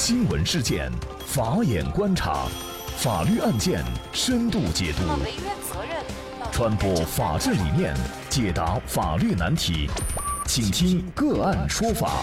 [0.00, 0.88] 新闻事件，
[1.26, 2.46] 法眼观察，
[2.98, 5.02] 法律案件深度解读，
[6.52, 7.92] 传播法治理念，
[8.30, 9.90] 解答法律难题，
[10.46, 12.22] 请听个案说法。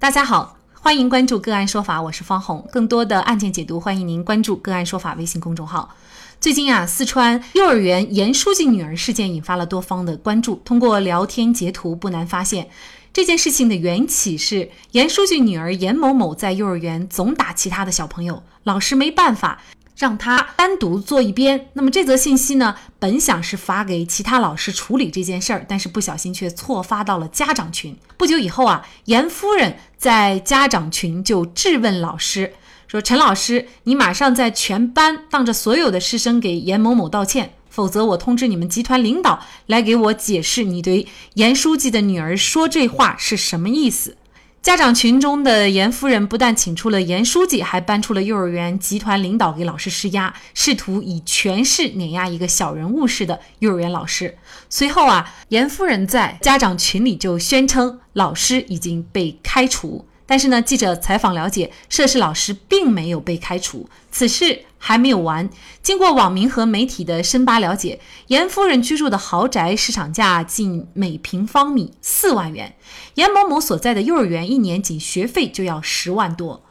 [0.00, 2.68] 大家好，欢迎关注个案说法，我是方红。
[2.72, 5.94] 更多的案件解读，欢迎您关注个案说法微信公众号。
[6.40, 10.60] 最近啊，四川幼儿园严书记女儿事件引发了多方的关注。
[10.64, 12.68] 通过聊天截图，不难发现。
[13.12, 19.60] 这件事情的缘起是严书记女儿严某某在幼儿园总打其他的小朋友，老师没办法
[19.94, 21.68] 让她单独坐一边。
[21.74, 27.94] 那么这则信息呢，本想是发给其他老师处理这件事儿，但是不小心却错发到了家长群。
[28.16, 32.54] 不久以后啊，严夫人在家长群就质问老师
[32.88, 44.18] 说：“陈老师，你马上在全班当着所有的师生给严某某道歉。”否则，我通知你们集团领导来给我解释，你对严书记的女儿说这话是什么意思？
[44.60, 54.36] 家长群中的严夫人不但请出了严书记，还搬出了幼儿园集团领导给老师施压，试图以权势碾压一个小人物似的幼儿园老师。
[54.68, 60.04] 随后啊，严夫人在家长群里就宣称老师已经被开除。
[60.26, 63.88] 但是呢，记者采访了解，涉事老师并没有被开除。
[64.10, 65.48] 此事还没有完。
[65.82, 72.74] 经过网民和媒体的深扒了解，严夫人居住的豪宅市场价近每平方米四万元，
[73.14, 76.62] 严某某所在的幼儿园一年仅学费就要十万多。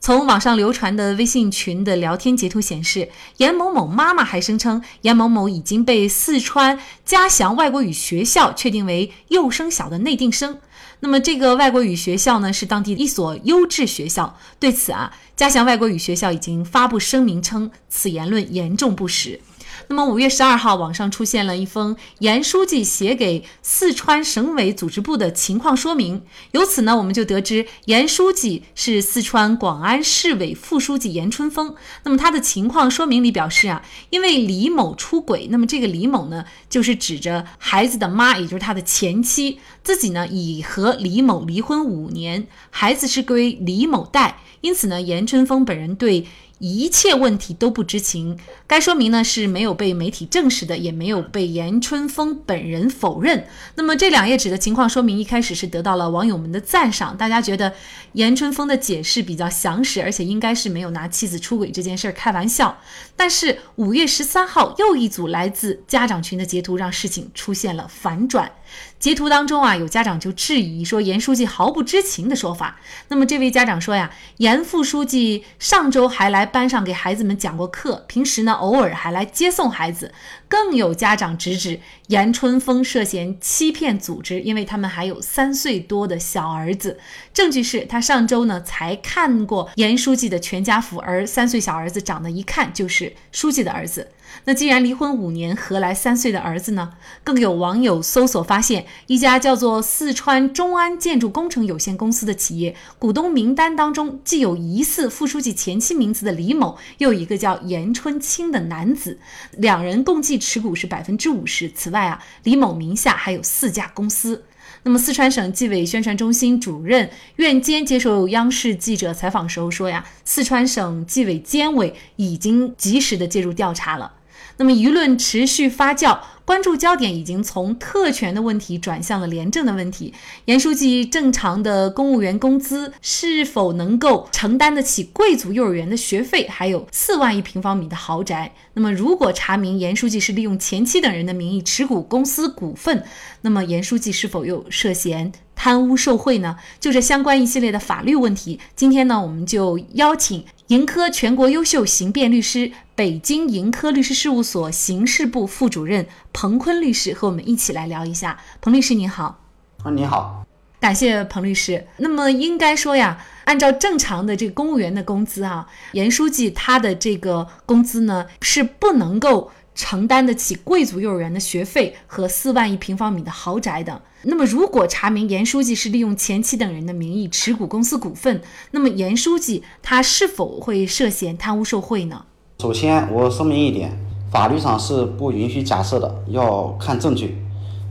[0.00, 10.60] 从网上流传的微信群的聊天截图显示，严某某妈妈还声称，严某某已经被四川嘉祥外国语学校确定为幼升小的内定生。
[11.00, 14.36] 那么，这个外国语学校呢，是当地一所优质学校。
[14.58, 19.40] 对此啊，嘉祥外国语学校已经发布声明称，此言论严重不实。
[19.86, 26.22] 那么五月十二号，网上出现了一封严书记写给四川省委组织部的情况说明。
[26.50, 31.74] 由此呢，我们就得知严书记是四川广安市委副书记严春风。
[32.02, 44.40] 那么他的情况说明里表示啊，因为李某出轨，那么这个李某呢，就是指着孩子的妈，也就是他的前妻，自己呢已和李某离婚五年，孩子是归李某带。
[44.60, 46.26] 因此呢，严春风本人对。
[46.58, 53.46] 一切问题都不知情，该说明呢是没有被媒体证实的，也没有被严春风本人否认。
[53.76, 57.72] 那么这两页纸的情况说明一开始是得到了网友们的赞赏，大家觉得
[58.12, 62.78] 严春风的解释比较详实，而且应该是没有拿妻子出轨这件事儿开玩笑。
[63.14, 68.50] 但是五月十三号又一组来自家长群的截图让事情出现了反转。
[68.98, 72.80] 截图当中啊，有家长就质疑说严书记毫不知情的说法。
[73.08, 80.12] 那么这位家长说呀，严副书记上周还来班上给孩子们讲过课，平时呢偶尔还来接送孩子。
[80.48, 86.98] 更有家长直指严春风涉嫌欺骗组织，因为他们还有三岁多的小儿子。
[87.34, 94.08] 证据是他上周呢才看过严书记的全家福，而三岁小儿子长得一看就是书记的儿子。
[94.44, 96.94] 那既然离婚五年，何来三岁的儿子呢？
[97.22, 109.18] 更有网友搜索发现，一家叫做四川中安建筑工程有限公司的企业股东名单当中，既有疑似副书记前妻名字的李某，又有一个叫严春清的男子，
[109.52, 111.70] 两人共计持股是百分之五十。
[111.70, 114.44] 此外啊，李某名下还有四家公司。
[114.84, 124.12] 那么，四川省纪委宣传中心主任苑坚接受央视记者采访时候说呀，四川省纪委监委已经及时的介入调查了。
[124.58, 130.12] 那么舆论持续发酵，关注焦点已经从特权的问题转向了廉政的问题。
[130.46, 136.48] 严书记正常的公务员工资是否能够承担得起贵族幼儿园的学费？
[136.48, 138.52] 还有四万一平方米的豪宅。
[138.74, 143.04] 那么，如果查明严书记是利用前妻等人的名义持股公司股份，
[143.42, 145.32] 那么严书记是否又涉嫌？
[145.54, 146.56] 贪污受贿呢？
[146.78, 158.40] 就这相关一系列的法律问题，今天呢，我们就邀请盈科全国优秀刑辩律师、北京盈科律师事务所刑事部副主任彭坤律师和我们一起来聊一下。
[158.60, 159.40] 彭律师您好，
[159.84, 160.44] 啊，你好，
[160.80, 161.86] 感谢彭律师。
[161.98, 169.52] 那么应该说呀，按照正常的这个公务员的工资啊，严书记他的这个工资呢是不能够。
[169.80, 174.02] 承担得起贵族幼儿园的学费和四万一平方米的豪宅的。
[174.22, 178.42] 那么，如果查明严书记是利用前妻等人的名义持股公司股份，
[178.72, 182.24] 那么严书记他是否会涉嫌贪污受贿呢？
[182.60, 183.96] 首先，我说明一点，
[184.32, 187.40] 法律上是不允许假设的，要看证据。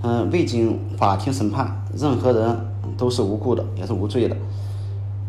[0.03, 2.53] 嗯，未经法庭审判，任何人
[2.97, 4.35] 都是无辜的，也是无罪的。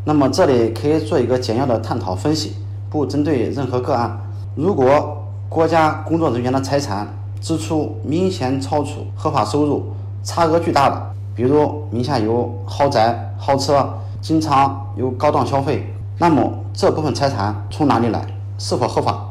[0.05, 2.55] 那么，这里可以做一个简要的探讨分析，
[2.91, 4.21] 不针对任何个案。
[4.57, 7.07] 如果国家工作人员的财产
[7.41, 9.85] 支出明显超出合法收入，
[10.25, 13.89] 差额巨大的，比如名下有豪宅、豪车，
[14.21, 15.87] 经常有高档消费，
[16.19, 18.27] 那么这部分财产从哪里来？
[18.61, 19.25] 是否合法？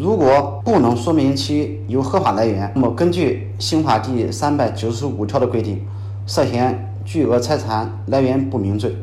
[0.00, 5.78] 如果不能说明其有合法来源，那么根据刑法第三百九十五条的规定，
[6.26, 8.96] 涉嫌巨额财产来源不明罪。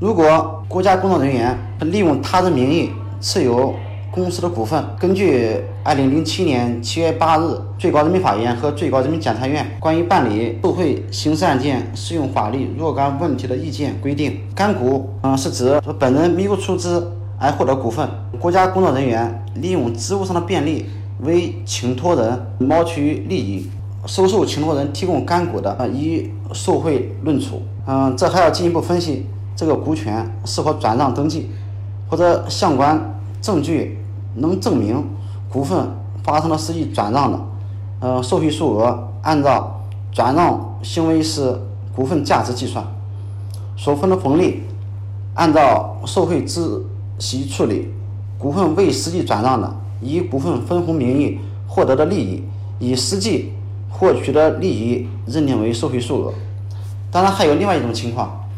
[0.00, 2.88] 如果国家工作人员利用他人名义
[3.20, 3.74] 持有
[4.10, 5.54] 公司的股份，根据
[5.84, 7.42] 二零零七年七月八日
[7.78, 17.12] 最高人民法院和最高人民检察院关于办理受贿刑事案件适用法律若干问题的意见规定，干股，嗯，是指本人没有出资。
[17.40, 18.08] 而获得股份，
[18.40, 20.86] 国家工作人员利用职务上的便利
[21.20, 23.70] 为请托人谋取利益，
[24.06, 27.62] 收受请托人提供干股的，以受贿论处。
[27.86, 29.24] 嗯，这还要进一步分析
[29.54, 31.48] 这个股权是否转让登记，
[32.10, 33.98] 或者相关证据
[34.34, 35.04] 能证明
[35.48, 35.88] 股份
[36.24, 37.40] 发生了实际转让的，
[38.00, 39.80] 呃，受贿数额按照
[40.10, 41.56] 转让行为时
[41.94, 42.84] 股份价值计算，
[43.76, 44.64] 所分的红利
[45.34, 46.84] 按照受贿之。
[47.18, 47.88] 其处理
[48.38, 52.42] 股份未实际转让的，以股份分红名义获得的利益，
[52.78, 53.52] 以实际
[53.90, 56.32] 获取的利益认定为受贿数额。
[57.10, 58.48] 当然，还有另外一种情况，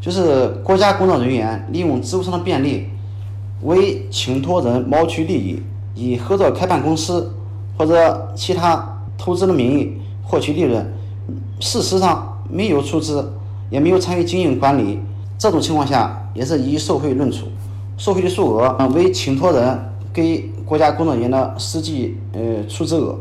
[0.00, 2.88] 就是国家工作人员利用职务上的便利，
[3.62, 5.62] 为请托人谋取利益，
[5.94, 7.32] 以合作开办公司
[7.76, 9.92] 或者其他投资的名义
[10.24, 10.84] 获取利润，
[11.60, 13.32] 事实上没有出资，
[13.70, 14.98] 也没有参与经营管理，
[15.38, 17.46] 这种情况下也是以受贿论处。
[17.98, 19.78] 受贿的数额为请托人
[20.14, 23.18] 给国家工作人员的实际呃出资额。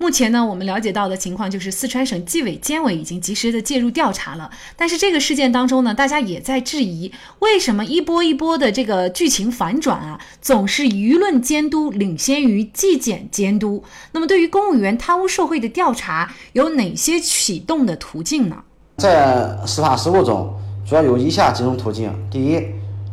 [0.00, 4.48] 目前呢，我们了解到的情况就是四川省纪委监委已经及时的介入调查了。
[4.76, 7.10] 但是这个事件当中呢，大家也在质疑，
[7.40, 13.82] 为什么一波一波的这个剧情反转啊，总是舆论监督领先于纪检监督？
[14.12, 18.56] 那么对于公务员贪污受贿的调查，有哪些启动的途径呢？
[18.98, 20.54] 在司法实务中，
[20.88, 22.60] 主要有以下几种途径：第一，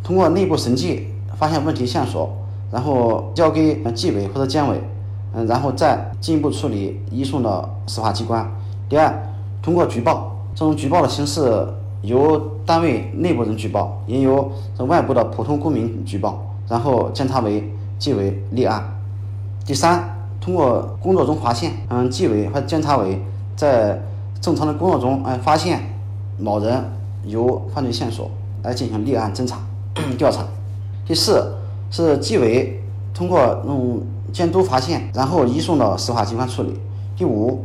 [0.06, 2.30] 通过内部审计发现问题线索，
[2.72, 4.80] 然后交给纪委或者监委，
[5.34, 8.48] 嗯，然后再进一步处理，移送到司法机关。
[8.88, 9.12] 第二，
[9.64, 11.68] 通过举报，这种举报的形式
[12.04, 17.68] 由单位内部人举报，也由这外部的普通公民举报，然后监察委、
[17.98, 18.84] 纪委立案。
[19.66, 20.04] 第三，
[20.40, 23.20] 通过工作中发现，嗯，纪委和监察委
[23.56, 24.00] 在
[24.40, 25.80] 正常的工作中，哎，发现
[26.38, 26.84] 某人
[27.26, 28.30] 有犯罪线索，
[28.62, 29.58] 来进行立案侦查。
[30.18, 30.46] 调查，
[31.06, 31.56] 第四
[31.90, 32.84] 是纪委
[33.14, 34.02] 通过嗯
[34.34, 36.78] 监督发现，然后移送到司法机关处理。
[37.16, 37.64] 第五，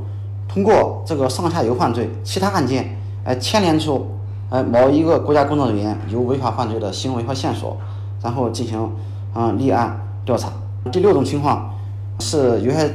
[0.49, 4.07] 通过这个上下游犯罪其他案件，哎牵连出
[4.49, 7.77] 哎某一个国家工作人员有违法犯罪的行为和线索，
[8.23, 8.91] 然后进行
[9.35, 10.53] 嗯立案调查。
[10.93, 11.75] 第六种情况
[12.21, 12.89] 是有些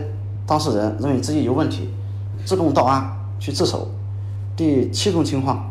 [0.48, 1.90] 当事人认为自己有问题，
[2.46, 3.06] 自动到案
[3.38, 3.90] 去自首。
[4.56, 5.70] 第七种情况，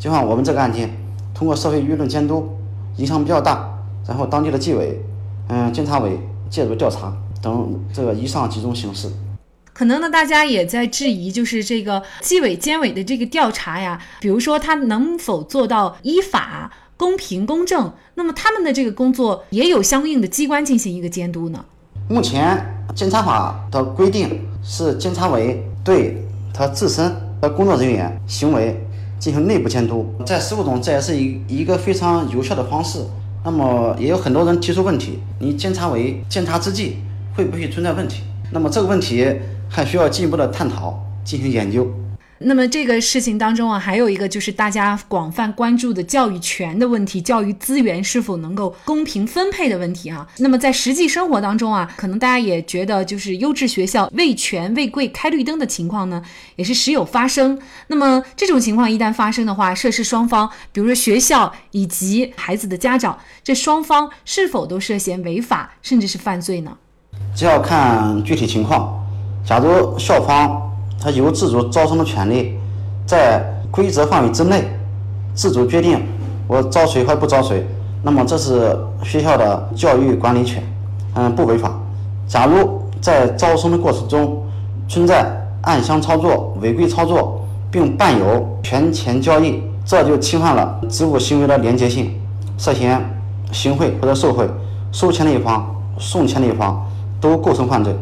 [0.00, 0.90] 就像我们这个案件，
[1.32, 2.48] 通过社会舆论监督。
[2.96, 3.68] 影响比较大，
[4.06, 5.00] 然后当地的纪委、
[5.48, 6.18] 嗯监察委
[6.48, 7.12] 介入调查
[7.42, 9.10] 等这个以上几种形式。
[9.72, 17.92] 可能呢，大家也在质疑，就是这个纪委监委的这个调查呀，比如说他能否做到依法、公平、公正？
[18.14, 21.64] 那么他们的这个工作也有相应的机关进行一个监督呢？
[22.08, 22.64] 目前
[22.94, 28.80] 监察法的规定是监察委对他自身的工作人员行为。
[29.24, 32.98] 进行内部监督，在实务中这也是一一个非常有效的方式。
[33.42, 36.98] 那么也有很多人提出问题：你监察委监察之际
[37.34, 38.22] 会不会存在问题？
[38.52, 39.26] 那么这个问题
[39.66, 41.88] 还需要进一步的探讨，进行研究。
[42.38, 50.26] 那么这个事情当中啊，还有一个就是大家广泛关注的教育权的问题，教育资源是否能够公平分配的问题啊。
[50.38, 56.22] 那么在实际生活当中啊，可能大家也觉得就是优质学校为权为贵开绿灯的情况呢，
[56.56, 57.58] 也是时有发生。
[57.86, 66.76] 那么这种情况一旦发生的话，涉事双方，比如说学校以及孩子的家长，这双方是否都涉嫌违法甚至是犯罪呢？
[67.34, 69.02] 这要看具体情况。
[69.46, 70.73] 假如校方。
[71.04, 72.54] 他有自主招生的权利，
[73.04, 74.64] 在规则范围之内
[75.34, 76.00] 自主决定
[76.46, 77.62] 我招谁和不招谁，
[78.02, 80.62] 那么这是学校的教育管理权，
[81.14, 81.78] 嗯，不违法。
[82.26, 84.42] 假如在招生的过程中
[84.88, 85.30] 存在
[85.60, 92.18] 暗箱操作、违规操作，并伴有权钱交易，这就侵犯了职务行为的廉洁性，
[92.56, 92.98] 涉嫌
[93.52, 94.48] 行贿或者受贿，
[94.90, 95.66] 收钱的一方、
[95.98, 96.82] 送钱的一方
[97.20, 97.94] 都构成犯罪，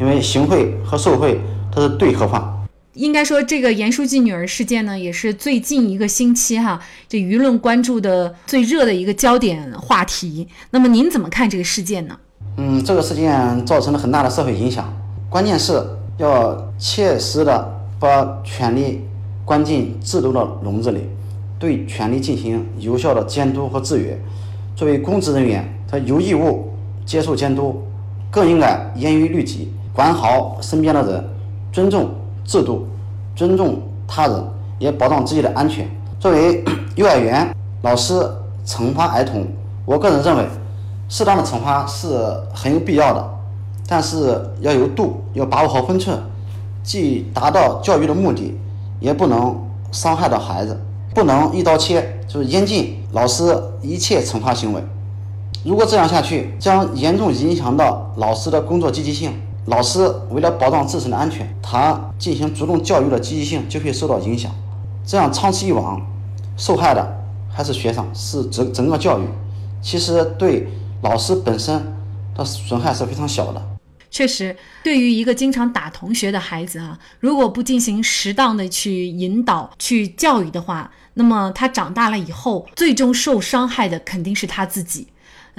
[0.00, 1.40] 因为行贿和受贿。
[1.78, 2.52] 这是对合法。
[2.94, 10.48] 应该说，这个严书记女儿事件呢，也是最近一个星期哈，这舆论关注的最热的一个焦点话题。
[10.70, 12.18] 那么您怎么看这个事件呢？
[12.56, 14.92] 嗯，这个事件造成了很大的社会影响，
[15.30, 15.80] 关键是
[16.16, 19.04] 要切实的把权力
[19.44, 21.02] 关进制度的笼子里，
[21.60, 24.20] 对权力进行有效的监督和制约。
[24.74, 26.72] 作为公职人员，他有义务
[27.06, 27.80] 接受监督，
[28.32, 31.24] 更应该严于律己，管好身边的人，
[31.72, 32.10] 尊重
[32.44, 32.86] 制度，
[33.36, 34.44] 尊重他人，
[34.78, 35.88] 也保障自己的安全。
[36.18, 36.64] 作为
[36.96, 38.14] 幼儿园老师，
[38.66, 39.46] 惩罚儿童，
[39.84, 40.46] 我个人认为，
[41.08, 42.08] 适当的惩罚是
[42.52, 43.30] 很有必要的，
[43.86, 46.18] 但是要有度，要把握好分寸，
[46.82, 48.58] 既达到教育的目的，
[49.00, 49.56] 也不能
[49.92, 50.80] 伤害到孩子。
[51.14, 54.82] 不能一刀切，就是严禁老师一切惩罚行为。
[55.64, 59.32] 如果这样下去，将严重影响到老师的工作积极性。
[59.68, 64.50] 老师为了保障自身的安全，他进行主动教育的积极性就会受到影响。
[65.06, 66.00] 这样长此以往，
[66.56, 69.24] 受害的还是学生，是整整个教育。
[69.82, 70.66] 其实对
[71.02, 71.82] 老师本身
[72.34, 73.62] 的损害是非常小的。
[74.10, 85.08] 确实，对于一个经常打同学的孩子啊，如果不进行适当的去引导、去教育的话，那么他长大了以后，最终受伤害的肯定是他自己。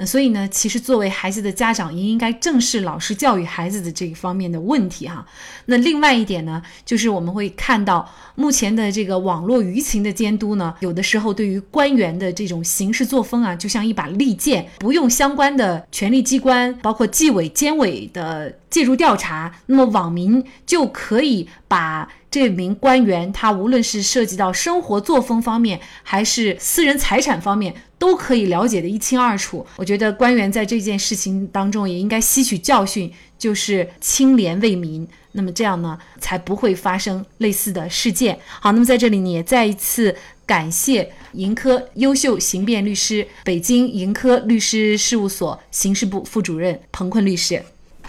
[0.06, 5.24] 所以呢，其实作为孩子的家长也应该正视老师教育孩子的这一方面的问题哈。
[5.66, 22.08] 那另外一点呢，就是我们会看到目前的这个网络舆情的监督呢，有的时候对于官员的这种行事作风啊，就像一把利剑，不用相关的权力机关，包括纪委监委的介入调查，那么网民就可以把。
[22.30, 29.66] 这名官员，他无论是涉及到生活作风方面，还是私人财产方面，都可以了解的一清二楚。
[29.74, 35.04] 我觉得官员在这件事情当中也应该吸取教训，就是清廉为民。
[35.32, 38.38] 那么这样呢，才不会发生类似的事件。
[38.60, 40.14] 好，那么在这里呢，也再一次
[40.46, 47.60] 感谢盈科优秀刑辩律师、北京盈科律师事务所刑事部副主任彭坤律师。